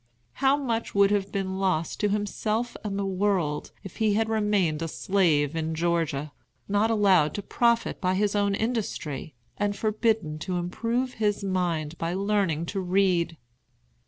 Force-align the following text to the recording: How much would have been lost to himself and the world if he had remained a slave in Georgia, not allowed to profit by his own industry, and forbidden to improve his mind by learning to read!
How 0.41 0.57
much 0.57 0.95
would 0.95 1.11
have 1.11 1.31
been 1.31 1.59
lost 1.59 1.99
to 1.99 2.09
himself 2.09 2.75
and 2.83 2.97
the 2.97 3.05
world 3.05 3.71
if 3.83 3.97
he 3.97 4.15
had 4.15 4.29
remained 4.29 4.81
a 4.81 4.87
slave 4.87 5.55
in 5.55 5.75
Georgia, 5.75 6.31
not 6.67 6.89
allowed 6.89 7.35
to 7.35 7.43
profit 7.43 8.01
by 8.01 8.15
his 8.15 8.35
own 8.35 8.55
industry, 8.55 9.35
and 9.59 9.75
forbidden 9.75 10.39
to 10.39 10.55
improve 10.57 11.13
his 11.21 11.43
mind 11.43 11.99
by 11.99 12.15
learning 12.15 12.65
to 12.73 12.79
read! 12.79 13.37